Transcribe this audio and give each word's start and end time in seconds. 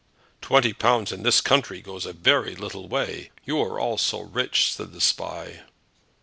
"Twenty 0.41 0.73
pounds 0.73 1.11
in 1.11 1.21
this 1.21 1.41
country 1.41 1.79
goes 1.79 2.07
a 2.07 2.13
very 2.13 2.55
little 2.55 2.87
way; 2.87 3.29
you 3.45 3.61
are 3.61 3.79
all 3.79 3.99
so 3.99 4.21
rich," 4.21 4.73
said 4.73 4.93
the 4.93 4.99
Spy. 4.99 5.61